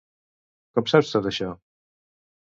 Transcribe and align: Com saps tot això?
Com 0.79 0.87
saps 0.93 1.11
tot 1.15 1.29
això? 1.31 1.49